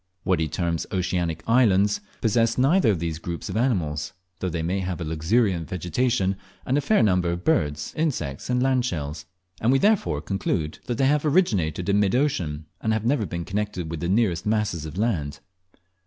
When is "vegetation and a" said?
5.69-6.81